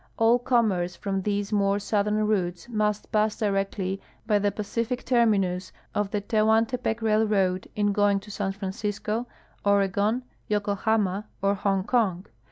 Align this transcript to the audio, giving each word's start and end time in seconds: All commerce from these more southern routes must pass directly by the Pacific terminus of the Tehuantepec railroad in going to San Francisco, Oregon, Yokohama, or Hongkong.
All 0.17 0.39
commerce 0.39 0.95
from 0.95 1.21
these 1.21 1.53
more 1.53 1.77
southern 1.77 2.25
routes 2.25 2.67
must 2.67 3.11
pass 3.11 3.37
directly 3.37 4.01
by 4.25 4.39
the 4.39 4.51
Pacific 4.51 5.05
terminus 5.05 5.71
of 5.93 6.09
the 6.09 6.21
Tehuantepec 6.21 7.03
railroad 7.03 7.67
in 7.75 7.93
going 7.93 8.19
to 8.21 8.31
San 8.31 8.51
Francisco, 8.51 9.27
Oregon, 9.63 10.23
Yokohama, 10.47 11.27
or 11.43 11.53
Hongkong. 11.53 12.25